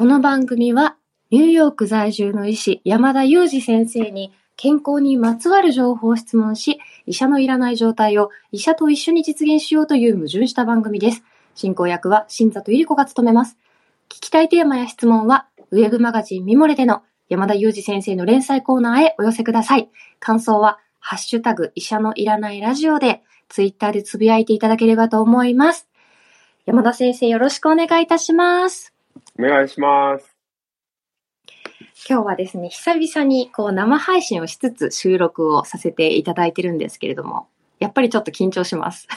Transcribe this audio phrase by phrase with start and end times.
[0.00, 0.96] この番組は、
[1.28, 11.22] ニューヨーク在住の医師、山田裕二先生に、健康にまつわる情報を質問し、医者のいらない状態を医者と一緒に実現しようという矛盾した番組です。
[11.54, 13.58] 進行役は新里ゆり子が務めます。
[14.08, 19.90] 聞きたいテーマや質問は、ウェブマガジンミモレでの山田裕二先生の連載コーナーへお寄せください。
[20.18, 25.90] 感想は、ハッシュタグ医者のいらないラジオで、ツイッターでつぶやいていただければと思います。
[26.64, 28.94] 山田先生よろしくお願いいたします。
[29.40, 30.36] お願いします。
[32.06, 37.48] 今日はですね、久々にこう生配信をしつつ収録をさせていただいてるんですけれども、
[37.78, 39.08] やっぱりちょっと緊張します。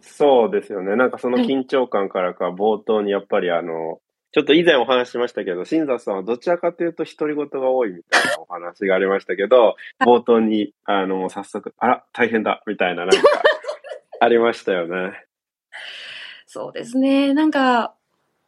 [0.00, 0.96] そうですよね。
[0.96, 4.00] なんかその緊張感からか、冒頭にやっぱりあの、
[4.32, 13.16] ちょっと以前お話ししましたけど、新座さんはどちらかというと独り言が多いみたいなお話がありましたけど、冒頭に、あの、早速、あら、大変だ、みたいななんか、
[14.20, 15.24] ありましたよね。
[16.46, 17.32] そうですね。
[17.32, 17.95] なんか、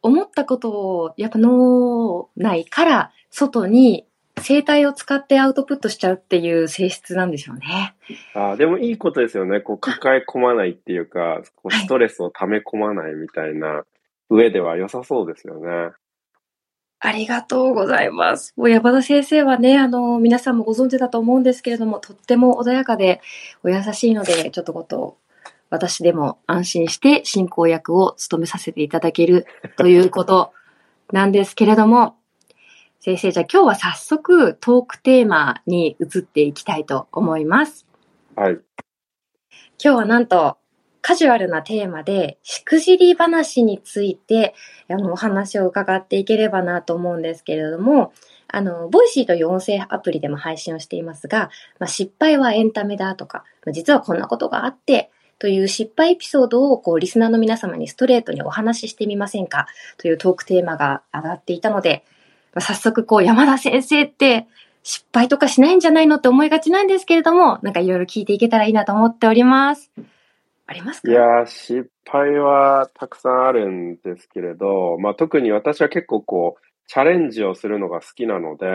[0.01, 4.05] 思ったことを、やっぱ脳内から外に
[4.39, 7.95] 声帯を使ってアウトプットしちゃうっていう性質なんでしょうね。
[8.33, 9.59] あでもいいことですよね。
[9.59, 13.83] こう、抱え込まないっていうか、こうはいストレスを溜め込まないみたいな
[14.29, 15.91] 上では良さそうですよね。
[17.01, 18.53] ありがとうございます。
[18.57, 23.21] もう山田先生はね、あの、皆さんもご存知だと思うんですけれども、とっても穏やかで
[23.63, 25.17] お優しいので、ちょっとこと、
[25.69, 29.45] 私でも安心して進行役を務めさせていただける
[29.77, 30.53] ということ
[31.11, 32.15] なんですけれども、
[32.99, 37.85] 先生、じゃあ今日は早速トークテーマに移っていきたいと思います。
[38.35, 38.53] はい。
[38.53, 38.61] 今
[39.79, 40.57] 日はなんと
[41.01, 44.53] カジュアルなテーマで、しくじり話について、
[44.89, 48.11] あの、お話を伺っていければなと思うんですけれども、
[48.47, 59.67] あの、 Voicy という音声アプリでも配信をしていますが、まあ、失敗はエンタメだとか、まあ実はこんなことがあって、という失敗エピソードをこうリスナーの皆様にストレートにお話ししてみませんか？
[59.97, 62.03] というトークテーマが上がっていたので、
[62.53, 64.47] まあ早速こう山田先生って
[64.83, 69.91] 失敗とかしないんじゃないのって思いがちなんですけれども、なんかいろいろ聞いていけたらいいなと思っております。
[70.67, 71.09] ありますか？
[71.09, 78.65] いや、失敗はたくさんあるんですけれど、まあ特に私は結構こう、チャレンジをするのが好きなので、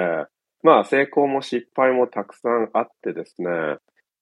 [0.63, 3.49] まあ成功も失敗もたくさんあってですね。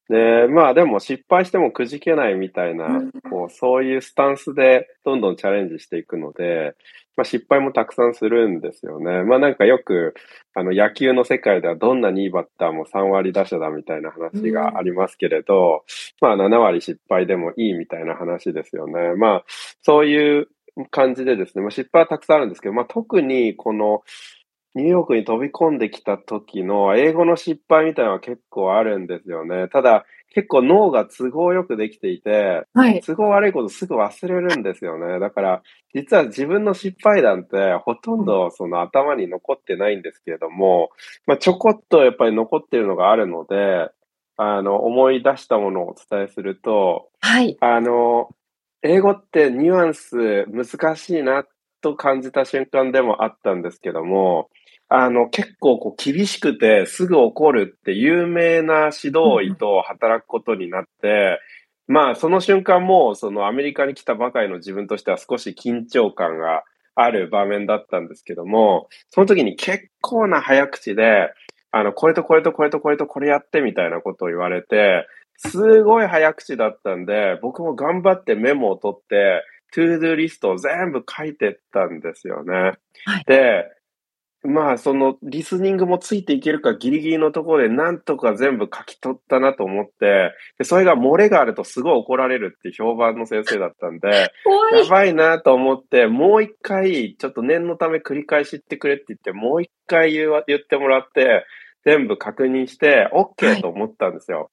[0.08, 6.74] で、まあでも失敗してもくじけないみたいなうん、こう、そういうスタンスでどんどんチャレンジしていくので、
[7.16, 9.22] まあ失敗もたくさんするんですよね。
[9.22, 10.14] まあなんかよく、
[10.54, 15.84] あの野球の世界ではどんなにいいバッターも3割打者だみたいな話がありますけれど、
[16.20, 19.14] まあ7割失敗でもいいみたいな話ですよね。
[19.16, 19.44] まあ
[19.82, 20.48] そういう
[20.90, 24.02] 感じでですね、まあ、失敗はたくさんあるんですけど、まあ特にこの
[24.74, 29.68] ニューヨークに飛び込んできた時の英語の失敗みたいなのは結構あるんですよね。
[29.68, 33.00] ただ結構脳が都合よくできていて、はい。
[33.02, 35.18] 都合悪いことすぐ忘れるんですよね。
[35.18, 35.62] だから、
[35.94, 40.90] 実は自分の失敗談ってほとんどその頭に残ってないんですけれども、
[41.26, 43.90] まあ、ちょこっとやっぱり残ってるのがあるので、
[44.38, 47.58] あの、思い出したものをお伝えすると、はい。
[47.60, 48.30] あの、
[48.82, 51.44] 英語ってニュアンス難しいな
[51.82, 54.48] と感じた瞬間でもあったんですけども、
[54.94, 61.40] あの、結構こう厳しくてすぐ怒るって有名な指導医と働くことになって、
[61.88, 66.64] まあその瞬間もそのアメリカに来たばかりの自分としては少し緊張感が
[66.94, 71.32] ある場面だったんですけども、その時に結構な早口で、
[71.70, 75.06] あの、これとこれとこれとこれとこれやってみたいなことを言われて、
[75.38, 79.42] すごい早口だったんで、僕も頑張ってメモを取って、
[79.72, 82.52] to-do list を全部書いてったんですよね。
[83.06, 83.64] はいで、
[84.44, 101.44] まあ、その、リスニングもついていけるかギリギリのところで、なんとか全部書き取ったなと思って、で、それが漏れがあるとすごい怒られるって評判の先生だったんで、怖やばいなと思って、もう一回、ちょっと念のため繰り返し言ってくれって言って、もう一回言わ言ってもらって、
[101.84, 104.50] 全部確認して、は OK いと思ったんですよ。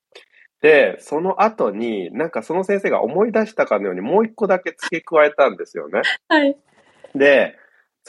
[0.62, 6.02] で、その後に、なんかその先生が思い出したかのように、もう一個だけ付け加えたんですよね。
[6.28, 6.58] はい。
[7.16, 7.56] で、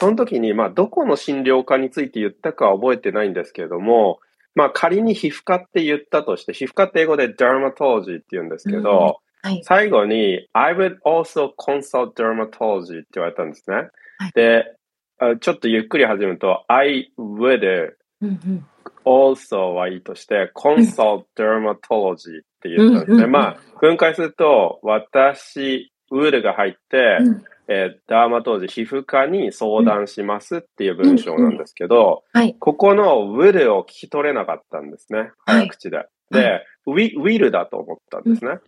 [0.01, 4.19] その時に、まあ、どこの診療科について言ったかは覚えてないんですけれども、
[4.55, 9.61] まあ、仮に皮膚科って言ったとして、皮膚科って英語で dermatology って言うんですけど、はい。
[9.63, 13.75] 最後に、I would also consult dermatology って言われたんですね。
[13.75, 13.81] は
[14.29, 14.73] いで、
[15.19, 18.65] あちょっとゆっくり始めると、I would うんうん。
[19.05, 23.05] also はいいとして、consult dermatology って言ったんですね。
[23.05, 32.55] うんうんうんまあ、分解すると、私、would が入って、うんえーダーマ当時、皮膚科に相談しますっていう文章なんですけど、はい。
[32.59, 35.19] ここの will を聞き取れなかったんですね。
[35.19, 36.05] はい早口で。
[36.31, 38.59] で、wi- will だと思ったんですね。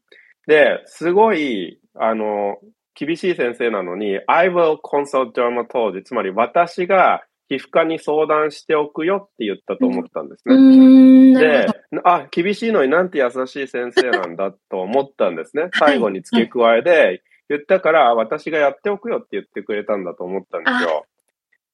[0.48, 2.58] で、すごい、あの、
[2.96, 10.56] 厳しい先生なのに、I will consult dermatology, つまり私が皮膚科に相談しておくよって言ったと思ったんですね。
[10.56, 11.34] うん。
[11.34, 11.68] で、
[12.04, 15.70] あ、厳しいのになんて優しい先生なんだと思ったんですね。
[15.74, 21.06] 最後に付け加えで、言ったから、あ私がやっておくよって言ってくれたんだと思ったんですよ。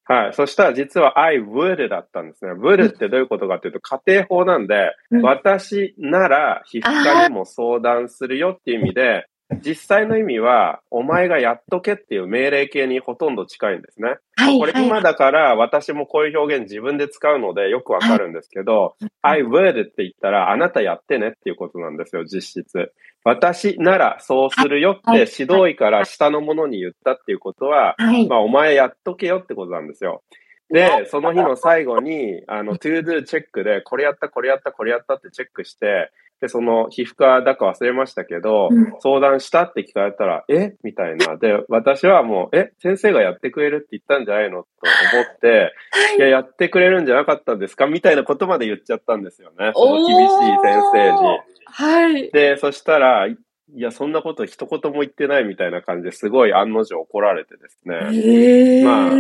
[0.06, 0.34] はい。
[0.34, 2.54] そしたら実は I would だったんですね。
[2.54, 9.28] would ってどういうことかというと、家庭法なんで、うん私なら皮膚科にも相談するよっていう意味で、
[9.64, 14.18] 実際の意味は、お前がやっとけっていう命令形にほとんど近いんですね。
[14.36, 14.86] はい、これはい。
[14.86, 22.94] 今だから私もこういう表現自分で使うのでよくわかるんですけど、I would って言ったらあなたやってねっていうことなんですよ、実質。
[23.24, 28.28] 私ならそうするよってはい指導医から下の者に言ったっていうことは、はい。
[28.28, 30.22] まあお前やっとけよってことなんですよ。
[30.70, 36.12] で、その日の最後に、あの、to do チェックで、これやった、これやった、これやったってチェックして、
[36.42, 40.76] で、その皮膚科だか忘れましたけど、うん相談したって聞かれたら、え？
[40.84, 41.38] みたいな。
[41.38, 42.72] で、私はもう、え？
[42.80, 44.64] 先生がやってくれるって言ったんじゃないの？
[44.64, 44.68] と
[45.14, 45.74] 思って、
[46.18, 47.88] いや、やってくれるんじゃなかったんですか？
[47.88, 49.72] みたいなことまで言っちゃったんですよね。
[49.76, 51.40] その厳しい先生に。
[51.66, 52.32] はい。
[52.32, 53.38] で、そしたら、い
[53.76, 58.84] や、そんなこと一言も言ってないみたいな感じですごい案の定怒られてですね。
[58.84, 59.12] ま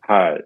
[0.00, 0.44] はい。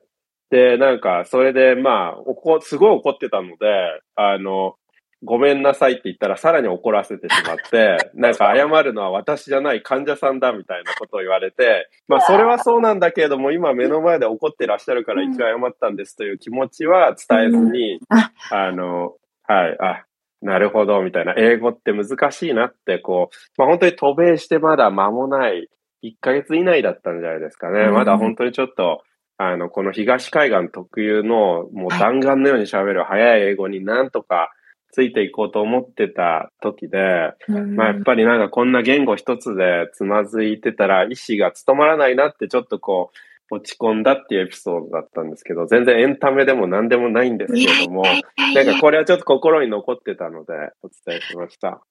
[0.50, 4.76] で、なんか、それで、まあ、おこ、すごい怒ってたので、あの、
[5.24, 18.32] ごめんなさいって言ったらさらに怒らせてしまって、 なんか謝るのは私じゃない患者さんだみたいなことを言われて、 まあそれはそうなんだけれども、今目の前で怒ってらっしゃるから一回謝ったんですという気持ちは伝えずに、あ。
[18.50, 19.14] あの、
[19.46, 20.04] はい、あ、
[20.40, 21.34] なるほど、みたいな。
[21.36, 25.68] 英語って難しいなって、こう、まあ本当に渡米してまだ間もない、
[26.02, 27.82] 1ヶ月以内だったんじゃないですかね。
[27.82, 27.94] うん。
[27.94, 29.02] まだ本当にちょっと、
[29.38, 34.50] あの、この東海岸特有の、もう弾丸のように喋る早い英語になんとか
[34.92, 43.10] ついていこうと思ってた時で、まあやっぱりなんかこんな言語一つでつまずいてたら意志が務まらないなってちょっとこ
[43.50, 50.52] う落ち込んだっていうエピソードだったんですけど、全然エンタメでも何でもないんですけれども、なんかこれはちょっと心に残ってたので
[50.82, 51.82] お伝えしました。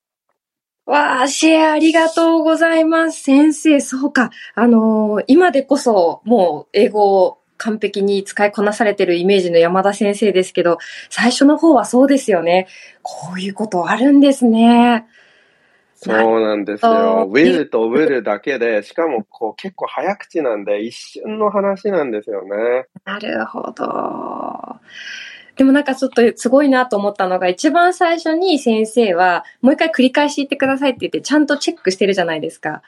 [0.84, 3.22] わあ、シェアありがとうございます。
[3.22, 4.30] 先生、そうか。
[4.54, 10.78] あのー今でこそ、もう、英語を完璧に使いこなされてるイメージの山田先生ですけど、
[11.10, 12.66] 最初の方はそうですよね。
[13.02, 15.06] こういうことあるんですね。
[15.94, 17.28] そうなんですあよ。
[17.28, 22.86] ー will と will だけで、しかもこう結構早口なんで一瞬の話なんですよね。
[23.04, 24.80] なるほど。
[25.54, 32.82] でもなんかちょっとすごいなと思ったのが、一番最初に先生は、もう一回繰り返し言ってくださいって言って、ちゃんとチェックしてるじゃないですか。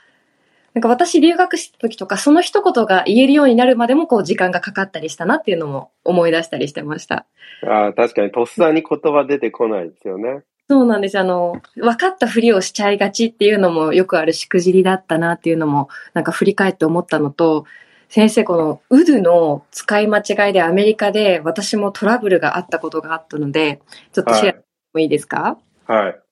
[0.75, 7.27] なんか私留学した時とか、その一言が言えるようになるまでもこう時間がかかったりしたなっていうのも思い出したりしてました。
[7.63, 10.43] あー確かにとっさに言葉出てこないですよね。
[10.69, 11.19] そうなんです。
[11.19, 17.67] あの、分かったふりをしちゃいがちっていうのもよくあるしくじりだったなっていうのも、なんか振り返って思ったのと、
[18.09, 23.81] 先生、このウドの使い間違いでアメリカで私もトラブルがあったことがあったので、
[24.13, 24.55] ちょっとシェア
[24.95, 26.24] もいいですか、はい。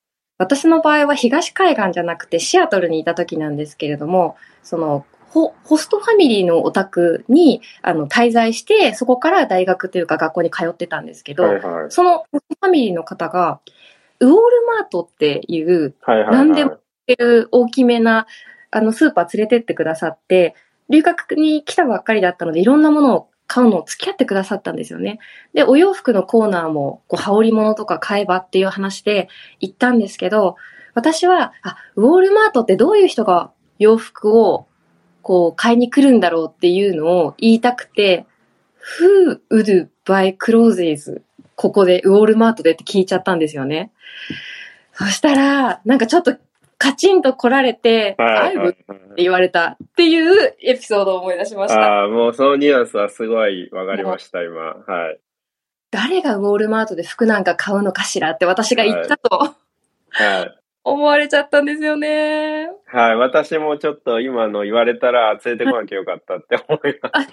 [0.42, 11.90] 私の場合は東海岸じゃなくてシアトルにいた時なんですけれども、その、ホホストファミリーのお宅にあの滞在して、そこから大学というか学校に通ってたんですけど、はいはい。
[11.90, 13.60] そのホストファミリーの方が、
[14.20, 14.36] ウォール
[14.78, 15.94] マートっていう。
[16.06, 18.26] 何でもっていう大きめな、
[18.70, 20.54] あの、スーパー連れてってくださって、
[20.90, 25.18] 留学に来たばっかりだったので、いろんなものを買うのを付き合ってくださったんですよね。
[25.52, 29.28] で、お洋服のコーナーも、こう、羽織物とか買えばっていう話で
[29.60, 30.56] 行ったんですけど、
[30.94, 34.66] 私は、あ、ウォールマートってどういう人が洋服を、
[35.20, 38.24] こう、買いに来るんだろうっていうのを言いたくて、
[38.98, 41.20] Who would buy clothes?
[41.54, 43.92] ここで、ウォールマートでって聞いちゃったんですよね。
[44.94, 46.38] そしたら、なんかちょっと
[46.82, 49.00] カチンと来られて、はい I は would いってはい。
[49.18, 51.80] 言われたっていうエピソードを思い出しました。
[51.80, 54.60] ああ、もうそのニュアンスはすごいわかりました、今。
[54.60, 55.20] はい。
[55.92, 59.54] 誰がウォールマートで服なんか買うのかしらって私が言ったと
[60.10, 60.58] はい。
[60.82, 62.66] 思われちゃったんですよね。
[62.86, 63.16] はい。
[63.16, 67.16] 私もちょっと今の言われたら連れてこなきゃよかったって思います。
[67.16, 67.28] あ、そ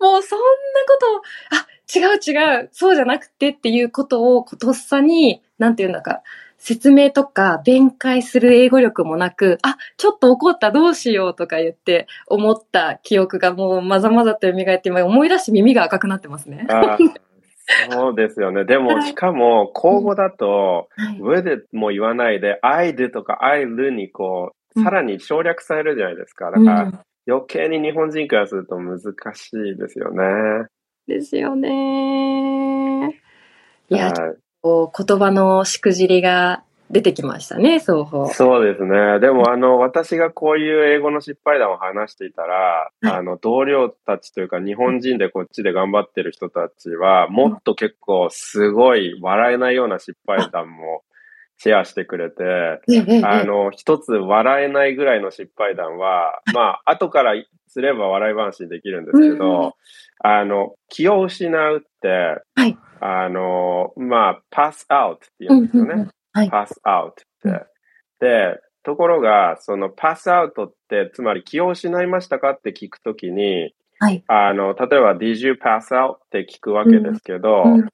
[0.00, 0.12] う。
[0.12, 0.44] もうそんな
[0.88, 1.22] ことを、
[1.60, 6.22] あ、違う違う、そうじゃなくてっていうことを、とっさに、なんていうんだか、
[6.64, 16.66] 説明とか弁解する英語力もなく、あ、ちょっと怒った、どうしようとか言って思った記憶がもうまざまざと蘇って、今思い出して耳が赤くなってますね。
[17.90, 18.64] そうですよね。
[18.66, 20.88] でも、しかも、口語だと、
[21.20, 26.50] with も言わないで、I do とか I do にこう、うんさらに省略されるじゃないですか。
[26.50, 28.98] だうんから、余計に日本人からすると難
[29.34, 30.66] しいですよね。
[31.06, 33.20] ですよね。
[33.90, 34.43] いや、はい。
[34.64, 38.28] こう言葉のしくじりが出てきましたね、双方。
[38.28, 39.20] そうですね。
[39.20, 43.06] でも、あの、私がこういう英語の失敗談を話していたら、はい。
[43.10, 51.02] あの、同僚たちというか、日本人でこっちで頑張ってる人たちは、もっと結構すごい笑えないような失敗談も
[51.58, 52.80] シェアしてくれて、
[53.22, 57.34] あの、一つ笑えないぐらいの失敗談は、まあ、後から
[57.74, 59.74] すれば笑い話にできるんですけうんど、
[60.20, 62.08] あの、気を失うって、
[62.54, 65.92] はいあの、まあ、パスアウトって言うんですよね。
[65.92, 67.66] うんうんうんはいパスアウトうって。
[68.18, 74.24] で、ところが、そのパスアウトって、つまり気を失いましたかって聞くときに、はい。
[74.26, 76.14] あの、例えば Did you pass out?
[76.14, 77.88] って聞くわけですけど、うんうん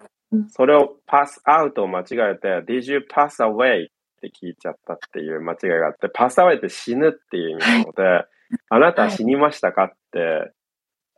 [0.48, 3.86] それをパスアウトを間違えて、Did you pass away?
[3.86, 3.88] っ
[4.20, 8.26] て聞いちゃったっていう間違いがあって、パスアウェイって死ぬっていう意味なので、
[8.68, 10.52] あなたは死にましたかって、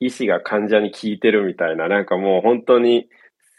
[0.00, 3.08] 医師が患者に聞いてるみたいな、なんかもう本当に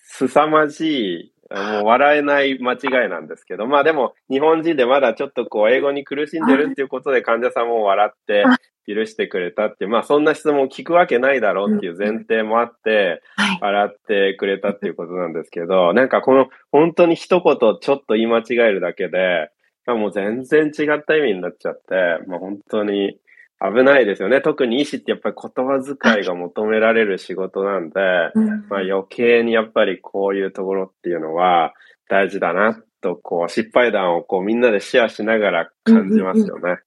[0.05, 8.43] 凄まじい、もう笑えない間違いなんですけど、まあでも日本人でまだちょっとこう英語に苦しんでるっていうことで患者さんも笑って
[8.87, 13.59] 許してくれたっていう、まあそんな質問を聞くわけないだろうっていう前提もあって、はい。
[13.61, 19.49] 笑ってくれたっていうことなんですけど、なんかこの本当に一言ちょっと言い間違えるだけで、
[19.85, 23.17] もう全然違った意味になっちゃって、まあ本当に
[23.63, 24.41] 危ないですよね。
[24.41, 27.99] 特に医師ってやっぱり言葉遣いが求められる仕事なんで、
[28.35, 31.73] うんまあ余計にやっぱりこういうところっていうのは
[32.09, 36.79] 大事だなと、こう失敗談をこうみんなでシェアしながら感じますよね。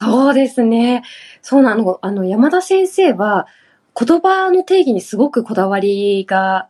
[0.00, 1.02] そうですね。
[1.42, 1.98] そうなの。
[2.02, 3.46] あの、山田先生は、
[3.98, 6.68] 言葉の定義にすごくこだわりが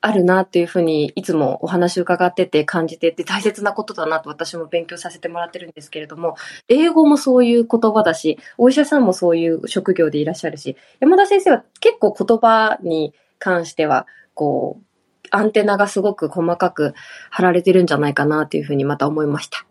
[0.00, 6.36] あるなっていうふうに、いつもお話を伺ってて感じてて、大切なことだなと私も勉強させてもらってるんですけれども、
[6.68, 14.84] 英語もそういう言葉だし、お医者さんもそういう職業でいらっしゃるし、山田先生は結構言葉に関しては、こう、
[15.30, 16.94] アンテナがすごく細かく
[17.30, 19.66] 張られてるんじゃないかなというふうにまた思いました。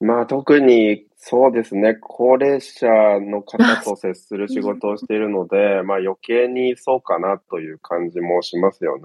[0.00, 2.88] まあ特にそうですね、高齢者
[3.20, 9.02] の方と接する仕事をしているので、まあ余計にそうかなという感じもしますよね。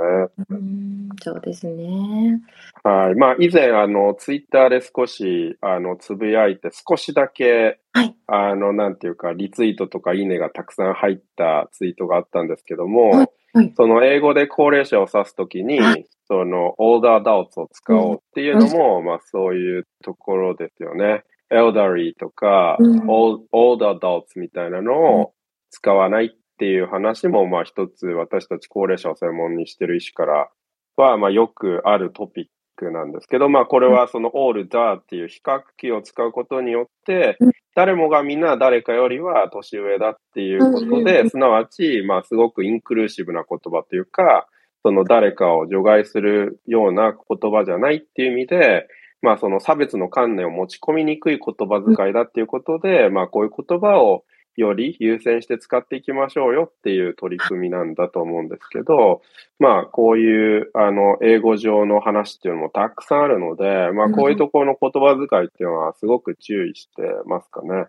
[0.49, 2.41] うん、そうですね。
[2.83, 3.15] はい。
[3.15, 21.23] まあ以前あのツイッターで少しあのつぶやいて少しだけ、はいあのなんていうかリツイートとかいいねがたくさん入ったツイートがあったんですけども、はいはいその英語で高齢者を指すときに、はいその older adults を使おうっていうのも、まあそういうところですよね。
[21.51, 23.09] Elderly とか、うん。
[23.09, 25.33] old, old adults みたいなのを
[25.69, 30.49] 使わないっていう話も、まあ一つ私たち高齢者を専門にしてる医師から
[30.95, 41.29] は、まあよくあるトピックなんですけど、まあこれはその older っていう比較器を使うことによってうん、誰もがみんな誰かよりは年上だっていうことで、ん。
[41.29, 44.47] すなわち、まあすごくインクルーシブな言葉というか、
[44.83, 48.87] その誰かを除外するような言葉じゃないっていう意味で、
[49.21, 54.23] まあその差別の観念を持ち込みにくい言葉遣いだっていうことで、まあこういう言葉を
[54.57, 59.21] より優先して使っていきましょうよっていう取り組みなんだと思うんですけど、
[59.59, 67.85] まあこういうあの英語上の話っていうのもたくさんあるので、まあこういうところの言葉遣いっていうのはすごく注意してますかね。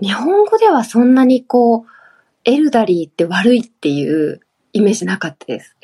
[0.00, 1.86] 日本語ではそんなにこう、
[2.44, 4.40] エルダリーって悪いっていう
[4.72, 5.76] イメージなかったです。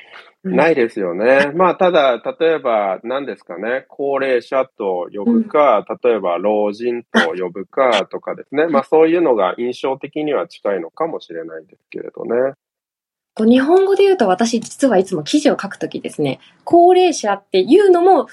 [0.45, 1.51] ないですよね。
[1.57, 8.67] まあ、ただ、例えば、何ですかね、高齢者と呼ぶか、例えば、老人と呼ぶかとかですね。
[8.67, 12.53] まあ、そういうのが印象的には近いのかもしれないですけれどね。
[13.37, 18.29] こう日本語で言うと私実はいつも記事を書くときですね、高齢者っていうのも、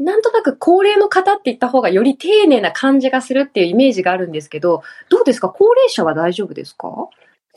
[0.00, 5.50] なんとなく高齢の方って言った方がより丁寧な感じがするっていうイメージがあるんですけど、どうですか？
[5.50, 6.88] 高齢者は大丈夫ですか？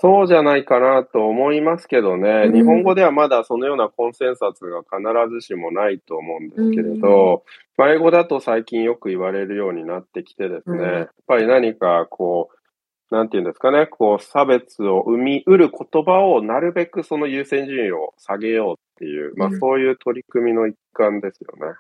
[0.02, 7.44] そうじゃないかなと思いますけどね、うん日本語ではまだそのようなコンセンサスが必ずしもないと思うんですけれど、
[7.78, 12.50] まあ、英語だと最近よく言われるようになってきてですね、うんやっぱり何かこ
[13.12, 21.76] う、なんていうんですかね、こう差別を生みうる言葉をなるべくその優先順位を下げようっていう、まあうんそういう取り組みの一環ですよね。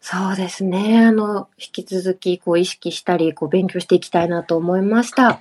[0.00, 1.04] そうですね。
[1.04, 5.40] あの、引き続きこう意識したり、こう勉強していきたいなと思いました。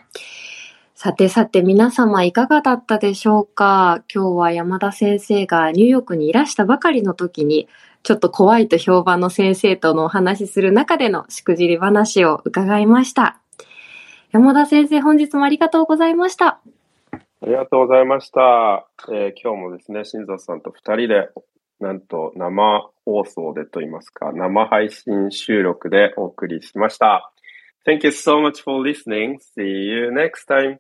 [1.02, 4.04] さてさて皆様いかがだったでしょうか？
[4.14, 7.70] 今日は山田先生がニューヨークにいらしたばかりの時に、
[8.04, 13.40] ちょっと怖いと評判の先生とのお話しする中でのしくじり話を伺いました。
[14.34, 16.60] 山田先生、本日もありがとうございました。
[17.14, 18.86] ありがとうございました。
[19.08, 21.30] えー今日もですね、新蔵さんと二人で、
[21.80, 27.32] なんと生放送でと言いますか、生配信収録でお送りしました。
[27.88, 29.38] Thank you so much for listening.
[29.58, 30.80] See you next time.